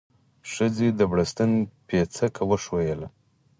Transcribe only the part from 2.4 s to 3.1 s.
وښويوله.